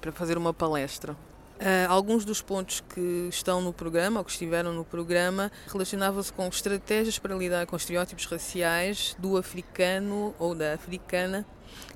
para 0.00 0.12
fazer 0.12 0.38
uma 0.38 0.54
palestra. 0.54 1.16
Uh, 1.56 1.88
alguns 1.88 2.22
dos 2.22 2.42
pontos 2.42 2.80
que 2.80 3.28
estão 3.30 3.62
no 3.62 3.72
programa, 3.72 4.20
ou 4.20 4.24
que 4.24 4.30
estiveram 4.30 4.74
no 4.74 4.84
programa, 4.84 5.50
relacionavam-se 5.66 6.30
com 6.30 6.46
estratégias 6.48 7.18
para 7.18 7.34
lidar 7.34 7.66
com 7.66 7.74
estereótipos 7.74 8.26
raciais 8.26 9.16
do 9.18 9.38
africano 9.38 10.34
ou 10.38 10.54
da 10.54 10.74
africana. 10.74 11.46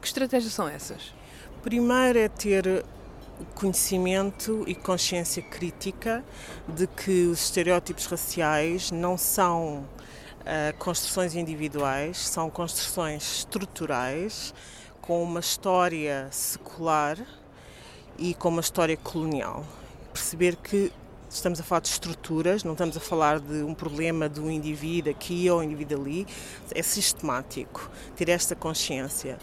Que 0.01 0.07
estratégias 0.07 0.55
são 0.55 0.67
essas? 0.67 1.13
Primeiro 1.63 2.19
é 2.19 2.29
ter 2.29 2.85
conhecimento 3.55 4.65
e 4.67 4.75
consciência 4.75 5.43
crítica 5.43 6.25
de 6.67 6.87
que 6.87 7.27
os 7.27 7.45
estereótipos 7.45 8.07
raciais 8.07 8.91
não 8.91 9.19
são 9.19 9.87
uh, 10.41 10.77
construções 10.79 11.35
individuais, 11.35 12.17
são 12.17 12.49
construções 12.49 13.39
estruturais 13.39 14.55
com 15.03 15.23
uma 15.23 15.41
história 15.41 16.29
secular 16.31 17.19
e 18.21 18.35
com 18.35 18.51
uma 18.51 18.61
história 18.61 18.97
colonial. 18.99 19.65
Perceber 20.13 20.55
que 20.57 20.93
estamos 21.31 21.59
a 21.59 21.63
falar 21.63 21.81
de 21.81 21.89
estruturas, 21.89 22.63
não 22.63 22.73
estamos 22.73 22.97
a 22.97 23.01
falar 23.01 23.41
de 23.41 23.63
um 23.63 23.73
problema 23.73 24.29
de 24.29 24.41
um 24.41 24.51
indivíduo 24.51 25.11
aqui 25.11 25.49
ou 25.49 25.61
um 25.61 25.63
indivíduo 25.63 26.03
ali, 26.03 26.27
é 26.75 26.83
sistemático 26.83 27.91
ter 28.15 28.29
esta 28.29 28.55
consciência. 28.55 29.39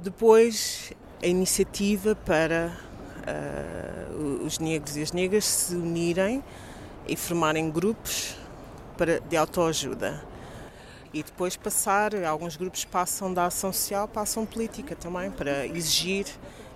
Depois, 0.00 0.92
a 1.22 1.26
iniciativa 1.26 2.16
para 2.16 2.76
uh, 3.28 4.44
os 4.44 4.58
negros 4.58 4.96
e 4.96 5.02
as 5.02 5.12
negras 5.12 5.44
se 5.44 5.74
unirem 5.76 6.42
e 7.06 7.16
formarem 7.16 7.70
grupos 7.70 8.34
para, 8.98 9.20
de 9.20 9.36
autoajuda. 9.36 10.22
E 11.12 11.22
depois 11.22 11.56
passar, 11.56 12.12
alguns 12.24 12.56
grupos 12.56 12.84
passam 12.84 13.32
da 13.32 13.46
ação 13.46 13.72
social, 13.72 14.08
passam 14.08 14.44
política 14.44 14.96
também, 14.96 15.30
para 15.30 15.64
exigir 15.64 16.26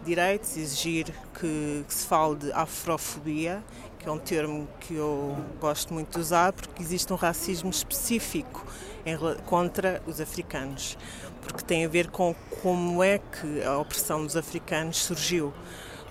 direitos, 0.05 0.57
exigir 0.57 1.07
que, 1.39 1.85
que 1.87 1.95
se 1.95 2.07
fale 2.07 2.37
de 2.37 2.53
afrofobia, 2.53 3.63
que 3.99 4.09
é 4.09 4.13
um 4.13 4.19
termo 4.19 4.69
que 4.81 4.95
eu 4.95 5.37
gosto 5.61 5.93
muito 5.93 6.15
de 6.15 6.21
usar, 6.21 6.53
porque 6.53 6.83
existe 6.83 7.13
um 7.13 7.17
racismo 7.17 7.71
específico 7.71 8.65
em, 9.05 9.17
contra 9.45 10.03
os 10.07 10.21
africanos, 10.21 10.97
porque 11.43 11.63
tem 11.63 11.85
a 11.85 11.89
ver 11.89 12.11
com 12.11 12.35
como 12.63 13.03
é 13.03 13.19
que 13.19 13.63
a 13.63 13.79
opressão 13.79 14.25
dos 14.25 14.37
africanos 14.37 14.99
surgiu 14.99 15.53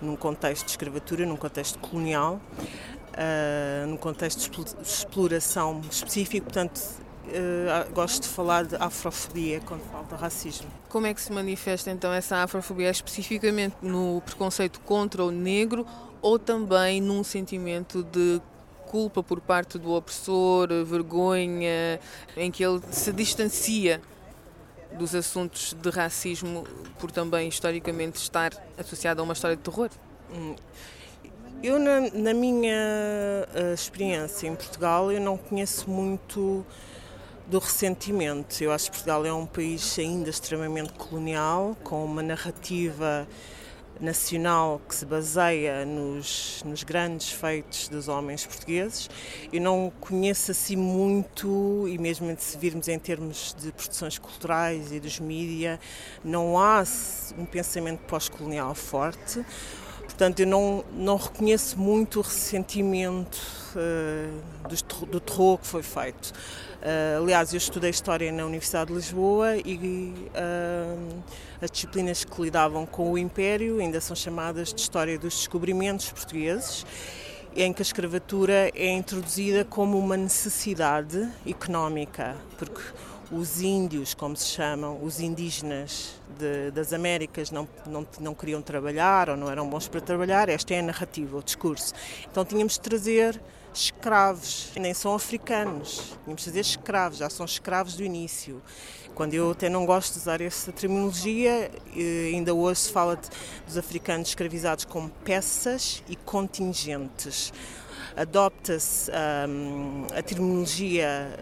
num 0.01 0.15
contexto 0.15 0.65
de 0.65 0.71
escravatura, 0.71 1.25
num 1.25 1.37
contexto 1.37 1.79
colonial, 1.79 2.39
uh, 3.13 3.87
num 3.87 3.97
contexto 3.97 4.49
de 4.63 4.81
exploração 4.81 5.81
específico, 5.89 6.45
portanto, 6.45 6.77
uh, 6.77 7.93
gosto 7.93 8.23
de 8.23 8.29
falar 8.29 8.65
de 8.65 8.75
afrofobia 8.75 9.59
quando 9.61 9.81
falo 9.91 10.05
de 10.05 10.15
racismo. 10.15 10.69
Como 10.89 11.05
é 11.05 11.13
que 11.13 11.21
se 11.21 11.31
manifesta 11.31 11.91
então 11.91 12.13
essa 12.13 12.37
afrofobia 12.37 12.89
especificamente 12.89 13.75
no 13.81 14.21
preconceito 14.25 14.79
contra 14.81 15.23
o 15.23 15.31
negro 15.31 15.85
ou 16.21 16.39
também 16.39 17.01
num 17.01 17.23
sentimento 17.23 18.03
de 18.03 18.41
culpa 18.87 19.21
por 19.21 19.41
parte 19.41 19.77
do 19.77 19.91
opressor, 19.93 20.69
vergonha, 20.85 21.99
em 22.35 22.49
que 22.49 22.63
ele 22.63 22.81
se 22.89 23.11
distancia 23.11 24.01
dos 24.97 25.13
assuntos 25.13 25.73
de 25.73 25.89
racismo 25.89 26.65
por 26.97 27.11
também 27.11 27.49
historicamente 27.49 28.17
estar 28.17 28.51
associado 28.77 29.21
a 29.21 29.23
uma 29.23 29.33
história 29.33 29.57
de 29.57 29.63
terror? 29.63 29.89
Hum. 30.33 30.55
Eu, 31.61 31.79
na, 31.79 32.01
na 32.13 32.33
minha 32.33 32.75
uh, 32.75 33.73
experiência 33.73 34.47
em 34.47 34.55
Portugal, 34.55 35.11
eu 35.11 35.19
não 35.19 35.37
conheço 35.37 35.89
muito 35.89 36.65
do 37.47 37.59
ressentimento. 37.59 38.61
Eu 38.61 38.71
acho 38.71 38.85
que 38.85 38.91
Portugal 38.91 39.25
é 39.25 39.33
um 39.33 39.45
país 39.45 39.97
ainda 39.97 40.29
extremamente 40.29 40.93
colonial, 40.93 41.75
com 41.83 42.03
uma 42.03 42.21
narrativa 42.21 43.27
nacional 43.99 44.79
que 44.87 44.93
se 44.93 45.05
baseia 45.05 45.85
nos, 45.85 46.61
nos 46.63 46.83
grandes 46.83 47.31
feitos 47.31 47.87
dos 47.87 48.07
homens 48.07 48.45
portugueses. 48.45 49.09
Eu 49.51 49.61
não 49.61 49.91
conheço 49.99 50.51
assim 50.51 50.75
muito, 50.75 51.85
e 51.87 51.97
mesmo 51.97 52.35
se 52.37 52.57
virmos 52.57 52.87
em 52.87 52.99
termos 52.99 53.55
de 53.57 53.71
produções 53.71 54.19
culturais 54.19 54.91
e 54.91 54.99
dos 54.99 55.19
mídia, 55.19 55.79
não 56.23 56.59
há 56.59 56.83
um 57.37 57.45
pensamento 57.45 57.99
pós-colonial 58.01 58.75
forte. 58.75 59.43
Portanto, 60.17 60.39
eu 60.39 60.47
não, 60.47 60.83
não 60.93 61.15
reconheço 61.15 61.77
muito 61.77 62.17
o 62.17 62.21
ressentimento 62.23 63.37
uh, 63.75 64.67
do, 64.67 65.05
do 65.05 65.19
terror 65.19 65.59
que 65.59 65.67
foi 65.67 65.83
feito. 65.83 66.33
Uh, 66.81 67.21
aliás, 67.21 67.53
eu 67.53 67.57
estudei 67.59 67.91
História 67.91 68.31
na 68.31 68.43
Universidade 68.43 68.87
de 68.87 68.95
Lisboa 68.95 69.57
e 69.57 70.15
uh, 70.33 71.23
as 71.61 71.69
disciplinas 71.69 72.23
que 72.23 72.41
lidavam 72.41 72.83
com 72.87 73.11
o 73.11 73.15
Império 73.15 73.77
ainda 73.79 74.01
são 74.01 74.15
chamadas 74.15 74.73
de 74.73 74.81
História 74.81 75.19
dos 75.19 75.35
Descobrimentos 75.35 76.09
Portugueses, 76.09 76.83
em 77.55 77.71
que 77.71 77.83
a 77.83 77.85
escravatura 77.85 78.71
é 78.73 78.89
introduzida 78.89 79.63
como 79.65 79.99
uma 79.99 80.17
necessidade 80.17 81.29
económica, 81.45 82.35
porque 82.57 82.81
os 83.31 83.61
índios, 83.61 84.13
como 84.13 84.35
se 84.35 84.47
chamam, 84.47 85.03
os 85.03 85.19
indígenas 85.19 86.13
de, 86.37 86.71
das 86.71 86.93
Américas 86.93 87.51
não, 87.51 87.67
não, 87.85 88.07
não 88.19 88.33
queriam 88.33 88.61
trabalhar 88.61 89.29
ou 89.29 89.37
não 89.37 89.49
eram 89.49 89.69
bons 89.69 89.87
para 89.87 89.99
trabalhar, 89.99 90.49
esta 90.49 90.73
é 90.73 90.79
a 90.79 90.83
narrativa, 90.83 91.37
o 91.37 91.43
discurso. 91.43 91.93
Então 92.29 92.45
tínhamos 92.45 92.73
de 92.73 92.81
trazer 92.81 93.41
escravos, 93.73 94.71
nem 94.75 94.93
são 94.93 95.13
africanos, 95.13 96.17
tínhamos 96.23 96.43
de 96.43 96.49
dizer 96.49 96.61
escravos, 96.61 97.17
já 97.19 97.29
são 97.29 97.45
escravos 97.45 97.95
do 97.95 98.03
início. 98.03 98.61
Quando 99.13 99.33
eu 99.33 99.51
até 99.51 99.67
não 99.67 99.85
gosto 99.85 100.13
de 100.13 100.19
usar 100.19 100.41
essa 100.41 100.71
terminologia, 100.71 101.71
eh, 101.95 102.31
ainda 102.33 102.53
hoje 102.53 102.81
se 102.81 102.91
fala 102.91 103.15
de, 103.15 103.27
dos 103.65 103.77
africanos 103.77 104.29
escravizados 104.29 104.85
como 104.85 105.09
peças 105.23 106.03
e 106.07 106.15
contingentes. 106.15 107.51
Adopta-se 108.15 109.11
um, 109.47 110.05
a 110.15 110.21
terminologia 110.23 111.37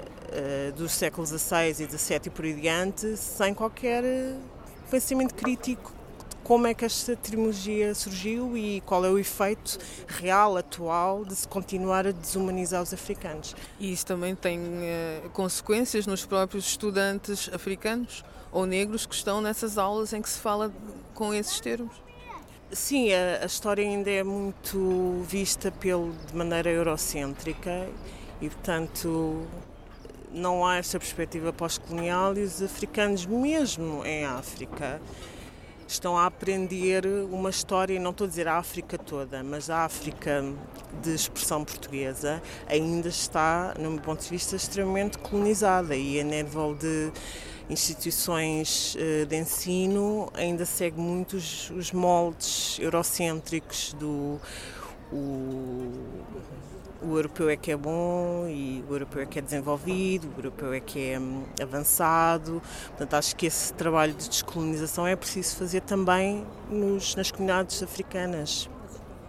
dos 0.76 0.92
séculos 0.92 1.30
XVI 1.30 1.70
e 1.70 1.98
XVII 1.98 2.22
e 2.26 2.30
por 2.30 2.46
aí 2.46 2.54
diante 2.54 3.18
sem 3.18 3.54
qualquer 3.54 4.04
eh, 4.04 4.36
pensamento 4.90 5.34
crítico 5.34 5.94
como 6.46 6.68
é 6.68 6.76
que 6.76 6.86
esta 6.86 7.16
terminologia 7.16 7.96
surgiu 7.96 8.56
e 8.56 8.80
qual 8.82 9.04
é 9.04 9.10
o 9.10 9.18
efeito 9.18 9.80
real, 10.08 10.56
atual, 10.56 11.26
de 11.26 11.36
se 11.36 11.48
continuar 11.48 12.06
a 12.06 12.12
desumanizar 12.12 12.84
os 12.84 12.94
africanos. 12.94 13.56
E 13.80 13.92
isso 13.92 14.06
também 14.06 14.36
tem 14.36 14.60
uh, 14.60 15.30
consequências 15.34 16.06
nos 16.06 16.24
próprios 16.24 16.68
estudantes 16.68 17.50
africanos 17.52 18.24
ou 18.52 18.68
negros 18.68 19.08
que 19.08 19.16
estão 19.16 19.42
nessas 19.42 19.80
aulas 19.80 20.14
em 20.14 20.22
que 20.22 20.30
se 20.30 20.38
fala 20.38 20.72
com 21.16 21.34
esses 21.34 21.60
termos? 21.60 21.96
Sim, 22.72 23.12
a, 23.12 23.42
a 23.42 23.46
história 23.48 23.84
ainda 23.84 24.12
é 24.12 24.24
muito 24.24 25.24
vista 25.28 25.72
pelo, 25.72 26.14
de 26.28 26.36
maneira 26.36 26.70
eurocêntrica 26.70 27.90
e, 28.40 28.50
portanto, 28.50 29.48
não 30.36 30.66
há 30.66 30.76
esta 30.76 31.00
perspectiva 31.00 31.54
pós-colonial 31.54 32.38
e 32.38 32.44
os 32.44 32.62
africanos, 32.62 33.26
mesmo 33.26 34.06
em 34.06 34.26
África, 34.26 35.02
estão 35.88 36.18
a 36.18 36.26
aprender 36.26 37.06
uma 37.32 37.50
história, 37.50 37.98
não 38.00 38.12
estou 38.12 38.26
a 38.26 38.28
dizer 38.28 38.48
a 38.48 38.58
África 38.58 38.98
toda, 38.98 39.42
mas 39.44 39.70
a 39.70 39.86
África 39.86 40.44
de 41.02 41.14
expressão 41.14 41.64
portuguesa 41.64 42.42
ainda 42.68 43.08
está, 43.08 43.74
no 43.80 43.92
meu 43.92 44.02
ponto 44.02 44.24
de 44.24 44.30
vista, 44.30 44.56
extremamente 44.56 45.18
colonizada 45.20 45.96
e 45.96 46.20
a 46.20 46.24
nível 46.24 46.76
de 46.76 47.12
instituições 47.70 48.96
eh, 49.00 49.26
de 49.26 49.38
ensino 49.38 50.30
ainda 50.36 50.66
segue 50.66 51.00
muito 51.00 51.38
os 51.38 51.92
moldes 51.92 52.78
eurocêntricos 52.80 53.94
do 53.94 54.40
o, 55.12 55.92
o 57.02 57.16
europeu 57.16 57.50
é 57.50 57.56
que 57.56 57.72
é 57.72 57.78
bom 57.78 58.48
e 58.48 58.84
o 58.90 58.94
europeu 58.94 59.22
é 59.22 59.26
que 59.26 59.40
é 59.40 59.42
desenvolvido, 59.42 60.28
o 60.36 60.40
europeu 60.40 60.74
é 60.74 60.80
que 60.80 61.12
é 61.12 61.20
hum, 61.20 61.44
avançado. 61.62 62.62
Portanto, 62.88 63.14
acho 63.14 63.36
que 63.36 63.46
esse 63.46 63.74
trabalho 63.74 64.14
de 64.14 64.30
descolonização 64.30 65.06
é 65.06 65.16
preciso 65.16 65.56
fazer 65.58 65.82
também 65.82 66.46
nos, 66.70 67.16
nas 67.16 67.32
comunidades 67.32 67.82
africanas 67.84 68.70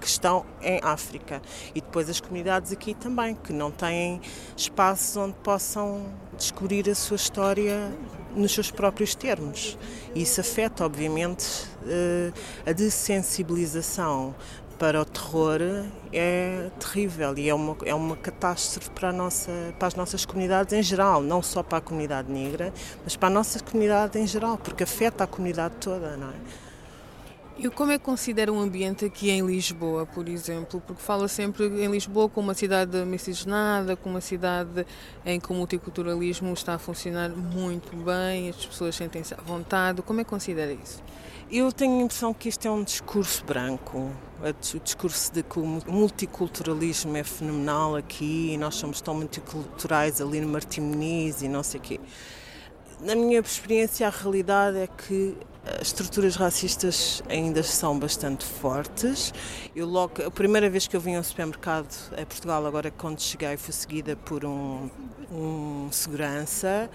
que 0.01 0.07
estão 0.07 0.45
em 0.63 0.79
África 0.83 1.41
e 1.75 1.81
depois 1.81 2.09
as 2.09 2.21
comunidades 2.21 2.71
aqui 2.71 2.95
também, 2.95 3.35
que 3.35 3.53
não 3.53 3.71
têm 3.71 4.21
espaços 4.57 5.17
onde 5.17 5.35
possam 5.43 6.07
descobrir 6.37 6.89
a 6.89 6.95
sua 6.95 7.17
história 7.17 7.91
nos 8.35 8.53
seus 8.53 8.71
próprios 8.71 9.15
termos. 9.15 9.79
Isso 10.15 10.41
afeta, 10.41 10.85
obviamente, 10.85 11.67
eh, 11.87 12.33
a 12.67 12.73
dessensibilização 12.73 14.35
para 14.79 15.01
o 15.01 15.05
terror 15.05 15.61
é 16.13 16.71
terrível 16.79 17.37
e 17.37 17.49
é 17.49 17.55
uma, 17.55 17.77
é 17.85 17.95
uma 17.95 18.17
catástrofe 18.17 18.91
para, 18.91 19.09
a 19.09 19.13
nossa, 19.13 19.51
para 19.79 19.89
as 19.89 19.95
nossas 19.95 20.25
comunidades 20.25 20.73
em 20.73 20.83
geral, 20.83 21.23
não 21.23 21.43
só 21.43 21.63
para 21.63 21.79
a 21.79 21.81
comunidade 21.81 22.31
negra, 22.31 22.73
mas 23.03 23.17
para 23.17 23.29
a 23.29 23.31
nossa 23.31 23.59
comunidade 23.61 24.19
em 24.19 24.27
geral, 24.27 24.59
porque 24.59 24.83
afeta 24.85 25.25
a 25.25 25.27
comunidade 25.27 25.75
toda, 25.81 26.17
não 26.17 26.29
é? 26.29 26.67
E 27.59 27.71
como 27.71 27.91
é 27.91 27.99
que 27.99 28.05
considera 28.05 28.53
um 28.53 28.61
ambiente 28.61 29.07
aqui 29.07 29.31
em 29.31 29.41
Lisboa, 29.41 30.05
por 30.05 30.29
exemplo? 30.29 30.79
Porque 30.87 31.01
fala 31.01 31.27
sempre 31.27 31.65
em 31.65 31.91
Lisboa 31.91 32.29
como 32.29 32.49
uma 32.49 32.55
cidade 32.55 33.03
miscigenada, 33.07 33.97
como 33.97 34.17
uma 34.17 34.21
cidade 34.21 34.87
em 35.25 35.41
que 35.41 35.51
o 35.51 35.55
multiculturalismo 35.55 36.53
está 36.53 36.75
a 36.75 36.79
funcionar 36.79 37.31
muito 37.31 37.97
bem, 37.97 38.51
as 38.51 38.67
pessoas 38.67 38.95
sentem-se 38.95 39.33
à 39.33 39.39
vontade. 39.39 40.03
Como 40.03 40.21
é 40.21 40.25
que 40.25 40.29
considera 40.29 40.71
isso? 40.71 41.03
Eu 41.51 41.73
tenho 41.73 42.01
a 42.01 42.03
impressão 42.03 42.35
que 42.35 42.51
isto 42.51 42.69
é 42.69 42.71
um 42.71 42.85
discurso 42.85 43.43
branco, 43.43 44.11
o 44.43 44.81
discurso 44.81 45.33
de 45.33 45.43
que 45.43 45.59
o 45.59 45.65
multiculturalismo 45.65 47.17
é 47.17 47.25
fenomenal 47.25 47.97
aqui 47.97 48.53
e 48.53 48.59
nós 48.59 48.75
somos 48.75 49.01
tão 49.01 49.15
multiculturais 49.15 50.21
ali 50.21 50.41
no 50.41 50.49
Martim 50.49 50.83
Muniz 50.83 51.43
e 51.43 51.49
não 51.49 51.63
sei 51.63 51.81
o 51.81 51.83
quê. 51.83 52.01
Na 53.01 53.15
minha 53.15 53.41
experiência, 53.41 54.07
a 54.07 54.11
realidade 54.11 54.79
é 54.79 54.87
que 54.87 55.37
as 55.81 55.89
estruturas 55.89 56.37
racistas 56.37 57.23
ainda 57.29 57.63
são 57.63 57.99
bastante 57.99 58.45
fortes. 58.45 59.35
Eu 59.75 59.87
logo, 59.87 60.23
a 60.23 60.31
primeira 60.31 60.71
vez 60.71 60.87
que 60.87 60.97
eu 60.97 61.01
vim 61.01 61.17
ao 61.17 61.25
supermercado 61.25 61.93
em 62.17 62.25
Portugal, 62.25 62.65
agora 62.65 62.91
quando 62.91 63.21
cheguei, 63.21 63.57
fui 63.57 63.73
seguida 63.73 64.17
por 64.17 64.45
um, 64.45 64.89
um 65.31 65.89
segurança. 65.91 66.89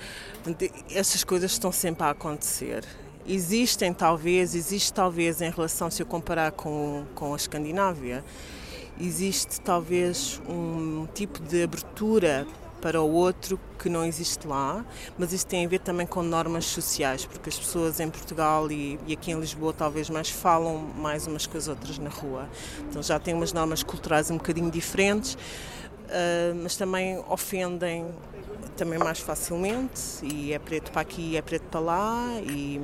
Essas 0.90 1.24
coisas 1.24 1.52
estão 1.52 1.72
sempre 1.72 2.04
a 2.04 2.12
acontecer 2.12 2.84
existem 3.28 3.94
talvez, 3.94 4.56
existe 4.56 4.94
talvez 4.94 5.42
em 5.42 5.50
relação, 5.50 5.90
se 5.90 6.02
eu 6.02 6.06
comparar 6.06 6.52
com, 6.52 7.06
com 7.16 7.34
a 7.34 7.36
Escandinávia, 7.36 8.24
existe 9.00 9.60
talvez 9.62 10.42
um 10.48 11.08
tipo 11.14 11.42
de 11.42 11.64
abertura 11.64 12.48
para 12.82 13.00
o 13.00 13.12
outro 13.12 13.60
que 13.78 13.88
não 13.88 14.04
existe 14.04 14.48
lá, 14.48 14.84
mas 15.18 15.32
isso 15.32 15.46
tem 15.46 15.66
a 15.66 15.70
ver 15.70 15.80
também 15.80 16.08
com 16.08 16.24
normas 16.24 16.66
sociais, 16.66 17.26
porque 17.26 17.50
as 17.50 17.58
pessoas 17.58 18.00
em 18.00 18.10
Portugal 18.10 18.72
e, 18.72 19.00
e 19.06 19.14
aqui 19.14 19.32
em 19.32 19.40
Lisboa 19.40 19.72
talvez 19.72 20.10
mais 20.10 20.30
falam 20.30 20.78
mais 20.98 21.28
umas 21.28 21.46
com 21.46 21.58
as 21.58 21.68
outras 21.68 22.00
na 22.00 22.10
rua. 22.10 22.50
Então 22.90 23.02
já 23.04 23.20
tem 23.20 23.34
umas 23.34 23.54
normas 23.54 23.84
culturais 23.84 24.32
um 24.32 24.38
bocadinho 24.38 24.72
diferentes, 24.72 25.38
mas 26.62 26.76
também 26.76 27.24
ofendem 27.30 28.08
também 28.76 28.98
mais 28.98 29.20
facilmente 29.20 30.24
e 30.24 30.54
é 30.54 30.60
preto 30.60 30.92
para 30.92 31.02
aqui, 31.02 31.38
é 31.38 31.42
preto 31.42 31.64
para 31.64 31.80
lá 31.80 32.28
e, 32.42 32.82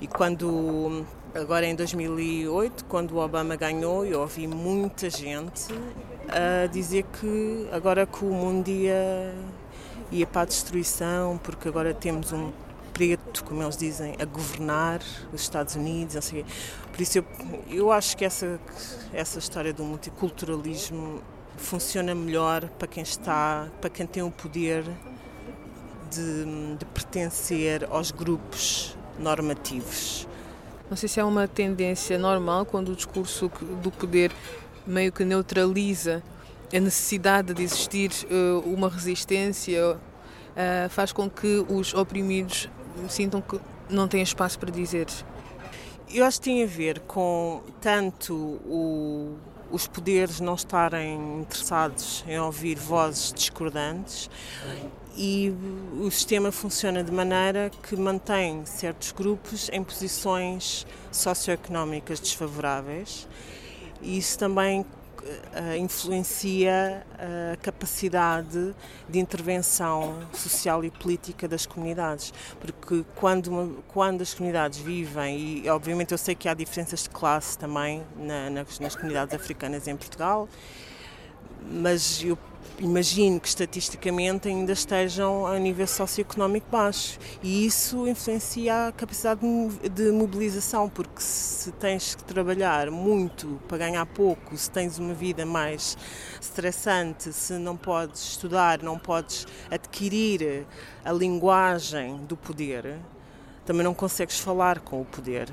e 0.00 0.06
quando 0.06 1.04
agora 1.34 1.66
em 1.66 1.74
2008 1.74 2.84
quando 2.86 3.12
o 3.12 3.18
Obama 3.18 3.56
ganhou 3.56 4.04
eu 4.04 4.20
ouvi 4.20 4.46
muita 4.46 5.10
gente 5.10 5.68
a 6.28 6.66
dizer 6.66 7.04
que 7.04 7.68
agora 7.70 8.06
que 8.06 8.24
o 8.24 8.32
mundo 8.32 8.68
ia, 8.68 9.34
ia 10.10 10.26
para 10.26 10.42
a 10.42 10.44
destruição 10.44 11.38
porque 11.38 11.68
agora 11.68 11.94
temos 11.94 12.32
um 12.32 12.50
preto, 12.92 13.44
como 13.44 13.62
eles 13.62 13.76
dizem, 13.76 14.16
a 14.20 14.24
governar 14.24 15.00
os 15.32 15.40
Estados 15.40 15.76
Unidos, 15.76 16.16
sei 16.24 16.44
Por 16.90 17.00
isso 17.00 17.18
eu, 17.18 17.24
eu 17.70 17.92
acho 17.92 18.16
que 18.16 18.24
essa, 18.24 18.58
essa 19.12 19.38
história 19.38 19.72
do 19.72 19.84
multiculturalismo 19.84 21.22
funciona 21.58 22.14
melhor 22.14 22.68
para 22.78 22.88
quem 22.88 23.02
está, 23.02 23.68
para 23.80 23.90
quem 23.90 24.06
tem 24.06 24.22
o 24.22 24.30
poder 24.30 24.84
de, 26.10 26.76
de 26.76 26.84
pertencer 26.86 27.86
aos 27.90 28.10
grupos 28.10 28.96
normativos. 29.18 30.26
Não 30.88 30.96
sei 30.96 31.08
se 31.08 31.20
é 31.20 31.24
uma 31.24 31.46
tendência 31.46 32.18
normal 32.18 32.64
quando 32.64 32.92
o 32.92 32.96
discurso 32.96 33.50
do 33.82 33.90
poder 33.90 34.32
meio 34.86 35.12
que 35.12 35.24
neutraliza 35.24 36.22
a 36.74 36.80
necessidade 36.80 37.52
de 37.52 37.62
existir 37.62 38.10
uh, 38.30 38.60
uma 38.60 38.88
resistência, 38.88 39.96
uh, 39.96 40.88
faz 40.88 41.12
com 41.12 41.28
que 41.28 41.64
os 41.68 41.92
oprimidos 41.92 42.68
sintam 43.08 43.40
que 43.40 43.60
não 43.90 44.08
têm 44.08 44.22
espaço 44.22 44.58
para 44.58 44.70
dizer. 44.70 45.06
Eu 46.10 46.24
acho 46.24 46.38
que 46.38 46.44
tem 46.44 46.62
a 46.62 46.66
ver 46.66 47.00
com 47.00 47.62
tanto 47.80 48.34
o, 48.34 49.36
os 49.70 49.86
poderes 49.86 50.40
não 50.40 50.54
estarem 50.54 51.40
interessados 51.40 52.24
em 52.26 52.38
ouvir 52.38 52.78
vozes 52.78 53.32
discordantes 53.32 54.30
e 55.16 55.52
o 56.00 56.10
sistema 56.10 56.52
funciona 56.52 57.02
de 57.02 57.10
maneira 57.10 57.70
que 57.82 57.96
mantém 57.96 58.64
certos 58.64 59.10
grupos 59.10 59.68
em 59.72 59.82
posições 59.82 60.86
socioeconómicas 61.10 62.20
desfavoráveis. 62.20 63.26
Isso 64.00 64.38
também 64.38 64.86
influencia 65.78 67.06
a 67.18 67.56
capacidade 67.56 68.74
de 69.08 69.18
intervenção 69.18 70.18
social 70.32 70.84
e 70.84 70.90
política 70.90 71.48
das 71.48 71.66
comunidades, 71.66 72.32
porque 72.60 73.04
quando, 73.16 73.82
quando 73.88 74.22
as 74.22 74.34
comunidades 74.34 74.78
vivem, 74.78 75.62
e 75.64 75.68
obviamente 75.68 76.12
eu 76.12 76.18
sei 76.18 76.34
que 76.34 76.48
há 76.48 76.54
diferenças 76.54 77.04
de 77.04 77.10
classe 77.10 77.58
também 77.58 78.02
na, 78.16 78.50
nas, 78.50 78.78
nas 78.78 78.94
comunidades 78.94 79.34
africanas 79.34 79.86
em 79.88 79.96
Portugal, 79.96 80.48
mas 81.70 82.22
eu 82.22 82.38
imagino 82.80 83.40
que 83.40 83.48
estatisticamente 83.48 84.48
ainda 84.48 84.72
estejam 84.72 85.46
a 85.46 85.58
nível 85.58 85.86
socioeconómico 85.86 86.68
baixo 86.70 87.18
e 87.42 87.66
isso 87.66 88.06
influencia 88.06 88.88
a 88.88 88.92
capacidade 88.92 89.40
de 89.92 90.12
mobilização, 90.12 90.88
porque 90.88 91.20
se 91.20 91.72
tens 91.72 92.14
que 92.14 92.22
trabalhar 92.22 92.90
muito 92.90 93.60
para 93.66 93.78
ganhar 93.78 94.06
pouco, 94.06 94.56
se 94.56 94.70
tens 94.70 94.98
uma 94.98 95.12
vida 95.14 95.44
mais 95.44 95.96
estressante, 96.40 97.32
se 97.32 97.54
não 97.54 97.76
podes 97.76 98.22
estudar, 98.22 98.82
não 98.82 98.98
podes 98.98 99.46
adquirir 99.70 100.64
a 101.04 101.12
linguagem 101.12 102.18
do 102.26 102.36
poder, 102.36 102.96
também 103.66 103.82
não 103.82 103.94
consegues 103.94 104.38
falar 104.38 104.80
com 104.80 105.00
o 105.00 105.04
poder. 105.04 105.48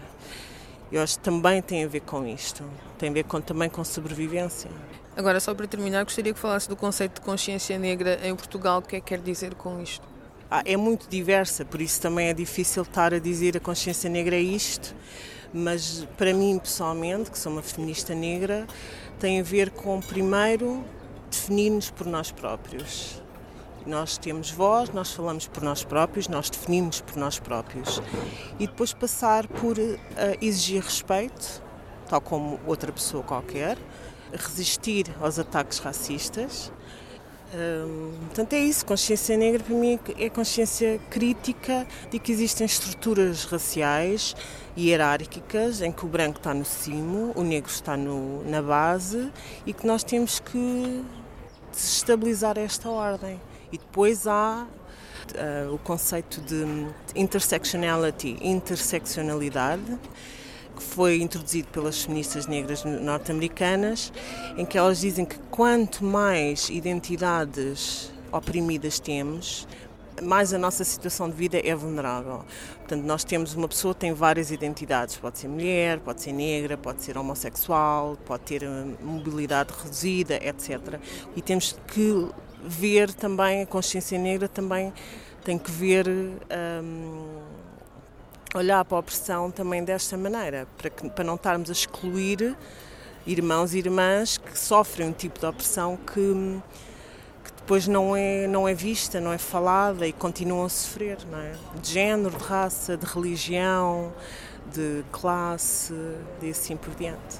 Eu 0.91 1.01
acho 1.01 1.17
que 1.17 1.23
também 1.23 1.61
tem 1.61 1.83
a 1.83 1.87
ver 1.87 2.01
com 2.01 2.25
isto, 2.25 2.63
tem 2.97 3.09
a 3.09 3.13
ver 3.13 3.23
com, 3.23 3.41
também 3.41 3.69
com 3.69 3.83
sobrevivência. 3.83 4.69
Agora, 5.17 5.39
só 5.39 5.53
para 5.53 5.65
terminar, 5.67 6.03
gostaria 6.03 6.33
que 6.33 6.39
falasse 6.39 6.67
do 6.67 6.75
conceito 6.75 7.15
de 7.15 7.21
consciência 7.21 7.77
negra 7.79 8.19
em 8.23 8.35
Portugal. 8.35 8.79
O 8.79 8.81
que 8.81 8.97
é 8.97 8.99
que 8.99 9.07
quer 9.07 9.19
dizer 9.19 9.55
com 9.55 9.81
isto? 9.81 10.05
Ah, 10.49 10.61
é 10.65 10.77
muito 10.77 11.09
diversa, 11.09 11.65
por 11.65 11.81
isso 11.81 11.99
também 12.01 12.27
é 12.27 12.33
difícil 12.33 12.83
estar 12.83 13.13
a 13.13 13.19
dizer 13.19 13.57
a 13.57 13.59
consciência 13.59 14.09
negra 14.09 14.35
é 14.35 14.41
isto. 14.41 14.95
Mas 15.53 16.05
para 16.17 16.33
mim, 16.33 16.59
pessoalmente, 16.59 17.31
que 17.31 17.39
sou 17.39 17.51
uma 17.51 17.61
feminista 17.61 18.13
negra, 18.13 18.67
tem 19.19 19.39
a 19.39 19.43
ver 19.43 19.71
com, 19.71 19.99
primeiro, 20.01 20.83
definir-nos 21.31 21.89
por 21.89 22.05
nós 22.05 22.31
próprios. 22.31 23.21
Nós 23.85 24.17
temos 24.17 24.49
voz, 24.49 24.89
nós 24.89 25.13
falamos 25.13 25.47
por 25.47 25.61
nós 25.61 25.83
próprios, 25.83 26.27
nós 26.27 26.49
definimos 26.49 27.01
por 27.01 27.15
nós 27.17 27.37
próprios. 27.37 28.01
E 28.59 28.65
depois 28.65 28.93
passar 28.93 29.47
por 29.47 29.77
uh, 29.77 29.97
exigir 30.41 30.81
respeito, 30.81 31.61
tal 32.09 32.19
como 32.19 32.59
outra 32.65 32.91
pessoa 32.91 33.21
qualquer, 33.21 33.77
resistir 34.33 35.05
aos 35.21 35.37
ataques 35.37 35.79
racistas. 35.79 36.71
Hum, 37.53 38.11
portanto, 38.25 38.53
é 38.53 38.59
isso. 38.59 38.85
Consciência 38.85 39.37
negra 39.37 39.63
para 39.63 39.75
mim 39.75 39.99
é 40.17 40.29
consciência 40.29 40.99
crítica 41.09 41.87
de 42.09 42.19
que 42.19 42.31
existem 42.31 42.65
estruturas 42.65 43.45
raciais 43.45 44.35
e 44.75 44.89
hierárquicas 44.89 45.81
em 45.81 45.91
que 45.91 46.05
o 46.05 46.07
branco 46.07 46.37
está 46.37 46.53
no 46.53 46.65
cimo, 46.65 47.31
o 47.35 47.43
negro 47.43 47.69
está 47.69 47.95
no, 47.95 48.43
na 48.49 48.61
base 48.61 49.31
e 49.65 49.73
que 49.73 49.85
nós 49.85 50.03
temos 50.03 50.39
que 50.39 51.05
desestabilizar 51.71 52.57
esta 52.57 52.89
ordem. 52.89 53.39
E 53.71 53.77
depois 53.77 54.27
há 54.27 54.65
uh, 54.65 55.73
o 55.73 55.77
conceito 55.77 56.41
de 56.41 56.65
intersectionality, 57.15 58.37
interseccionalidade 58.41 59.99
que 60.75 60.83
foi 60.83 61.21
introduzido 61.21 61.69
pelas 61.69 62.03
feministas 62.03 62.47
negras 62.47 62.83
norte-americanas, 62.83 64.11
em 64.57 64.65
que 64.65 64.77
elas 64.77 64.99
dizem 64.99 65.25
que 65.25 65.39
quanto 65.49 66.03
mais 66.03 66.69
identidades 66.69 68.11
oprimidas 68.31 68.99
temos, 68.99 69.65
mais 70.21 70.53
a 70.53 70.57
nossa 70.57 70.83
situação 70.83 71.29
de 71.29 71.35
vida 71.35 71.59
é 71.63 71.75
vulnerável. 71.75 72.45
Portanto, 72.77 73.03
nós 73.03 73.23
temos 73.23 73.53
uma 73.53 73.67
pessoa 73.67 73.93
que 73.93 74.01
tem 74.01 74.13
várias 74.13 74.51
identidades, 74.51 75.17
pode 75.17 75.39
ser 75.39 75.47
mulher, 75.47 75.99
pode 75.99 76.21
ser 76.21 76.31
negra, 76.31 76.77
pode 76.77 77.01
ser 77.01 77.17
homossexual, 77.17 78.17
pode 78.25 78.43
ter 78.43 78.63
mobilidade 79.01 79.73
reduzida, 79.81 80.35
etc. 80.35 80.99
E 81.35 81.41
temos 81.41 81.75
que 81.87 82.29
ver 82.65 83.13
também 83.13 83.61
a 83.61 83.65
consciência 83.65 84.17
negra 84.17 84.47
também 84.47 84.93
tem 85.43 85.57
que 85.57 85.69
ver 85.71 86.07
hum, 86.07 87.39
olhar 88.55 88.83
para 88.85 88.97
a 88.97 88.99
opressão 88.99 89.51
também 89.51 89.83
desta 89.83 90.17
maneira, 90.17 90.67
para, 90.77 90.89
que, 90.89 91.09
para 91.09 91.23
não 91.23 91.35
estarmos 91.35 91.69
a 91.69 91.73
excluir 91.73 92.57
irmãos 93.27 93.73
e 93.73 93.79
irmãs 93.79 94.37
que 94.37 94.57
sofrem 94.57 95.09
um 95.09 95.11
tipo 95.11 95.39
de 95.39 95.45
opressão 95.45 95.97
que, 95.97 96.61
que 97.43 97.51
depois 97.57 97.87
não 97.87 98.15
é, 98.15 98.47
não 98.47 98.67
é 98.67 98.73
vista, 98.73 99.19
não 99.19 99.33
é 99.33 99.37
falada 99.37 100.07
e 100.07 100.13
continuam 100.13 100.65
a 100.65 100.69
sofrer, 100.69 101.17
não 101.29 101.39
é? 101.39 101.53
De 101.81 101.91
género, 101.91 102.37
de 102.37 102.43
raça, 102.43 102.95
de 102.95 103.05
religião, 103.05 104.13
de 104.73 105.03
classe 105.11 105.93
e 106.41 106.49
assim 106.49 106.75
por 106.75 106.93
diante. 106.95 107.39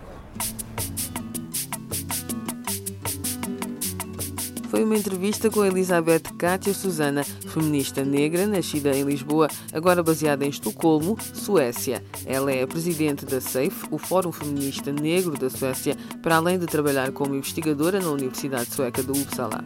Foi 4.75 4.83
uma 4.83 4.97
entrevista 4.97 5.49
com 5.49 5.63
Elizabeth 5.63 6.23
Kátia 6.37 6.73
Susana, 6.73 7.23
feminista 7.23 8.03
negra, 8.03 8.45
nascida 8.45 8.93
em 8.93 9.05
Lisboa, 9.05 9.47
agora 9.71 10.03
baseada 10.03 10.45
em 10.45 10.49
Estocolmo, 10.49 11.17
Suécia. 11.33 12.03
Ela 12.25 12.51
é 12.51 12.61
a 12.61 12.67
presidente 12.67 13.25
da 13.25 13.39
SAFE, 13.39 13.87
o 13.89 13.97
Fórum 13.97 14.33
Feminista 14.33 14.91
Negro 14.91 15.37
da 15.37 15.49
Suécia, 15.49 15.95
para 16.21 16.35
além 16.35 16.59
de 16.59 16.65
trabalhar 16.65 17.13
como 17.13 17.35
investigadora 17.35 18.01
na 18.01 18.09
Universidade 18.09 18.73
Sueca 18.73 19.01
de 19.01 19.11
Uppsala. 19.11 19.63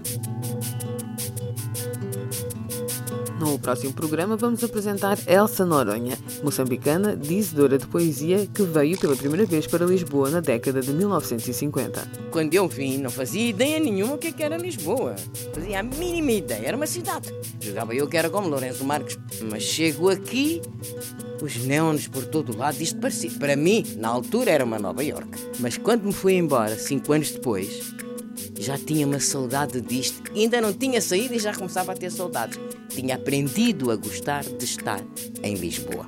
No 3.50 3.58
próximo 3.58 3.92
programa 3.92 4.38
vamos 4.38 4.64
apresentar 4.64 5.18
Elsa 5.26 5.66
Noronha, 5.66 6.16
moçambicana, 6.44 7.18
dizedora 7.18 7.80
de 7.80 7.88
poesia 7.88 8.46
que 8.46 8.62
veio 8.62 8.96
pela 9.00 9.16
primeira 9.16 9.44
vez 9.44 9.66
para 9.66 9.88
Lisboa 9.88 10.30
na 10.30 10.40
década 10.40 10.82
de 10.82 10.92
1950. 10.92 12.12
Quando 12.30 12.54
eu 12.54 12.68
vim, 12.68 13.00
não 13.00 13.10
fazia 13.10 13.50
ideia 13.50 13.80
nenhuma 13.80 14.14
o 14.14 14.18
que 14.20 14.28
é 14.28 14.46
era 14.46 14.56
Lisboa. 14.56 15.16
Fazia 15.52 15.80
a 15.80 15.84
mínima 15.84 16.32
ideia, 16.32 16.68
era 16.68 16.78
uma 16.78 16.86
cidade. 16.86 17.34
Jogava 17.60 17.96
eu 17.96 18.08
que 18.08 18.18
era 18.18 18.30
como 18.30 18.48
Lourenço 18.48 18.86
Marques. 18.86 19.18
Mas 19.50 19.64
chego 19.64 20.10
aqui, 20.10 20.62
os 21.42 21.58
neons 21.66 22.08
por 22.08 22.26
todo 22.26 22.56
lado, 22.56 22.80
isto 22.80 23.00
parecia. 23.00 23.32
Para 23.32 23.56
mim, 23.56 23.84
na 23.98 24.10
altura, 24.10 24.52
era 24.52 24.64
uma 24.64 24.78
Nova 24.78 25.04
York. 25.04 25.28
Mas 25.60 25.76
quando 25.76 26.04
me 26.04 26.14
fui 26.14 26.36
embora, 26.36 26.78
cinco 26.78 27.14
anos 27.14 27.32
depois, 27.32 27.96
já 28.60 28.78
tinha 28.78 29.08
uma 29.08 29.20
saudade 29.20 29.82
disto. 29.82 30.22
Ainda 30.36 30.60
não 30.60 30.74
tinha 30.74 31.00
saído 31.02 31.34
e 31.34 31.40
já 31.40 31.56
começava 31.56 31.94
a 31.94 31.96
ter 31.96 32.12
saudades. 32.12 32.60
Tinha 32.90 33.16
aprendido 33.16 33.90
a 33.90 33.96
gostar 33.96 34.44
de 34.44 34.66
estar 34.66 35.02
em 35.42 35.56
Lisboa. 35.56 36.06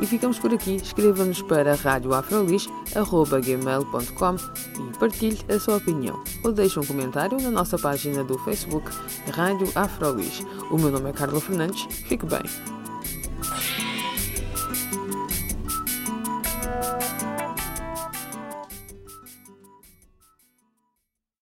E 0.00 0.06
ficamos 0.06 0.38
por 0.38 0.54
aqui. 0.54 0.76
Escreva-nos 0.76 1.42
para 1.42 1.74
radioafrolis.gmail.com 1.74 4.59
e 4.88 4.98
partilhe 4.98 5.38
a 5.48 5.58
sua 5.58 5.76
opinião. 5.76 6.22
Ou 6.42 6.52
deixe 6.52 6.78
um 6.78 6.84
comentário 6.84 7.40
na 7.40 7.50
nossa 7.50 7.78
página 7.78 8.24
do 8.24 8.38
Facebook 8.38 8.90
Rádio 9.32 9.70
Afrolis. 9.74 10.44
O 10.70 10.78
meu 10.78 10.90
nome 10.90 11.10
é 11.10 11.12
Carla 11.12 11.40
Fernandes. 11.40 11.82
Fique 12.06 12.26
bem. 12.26 12.79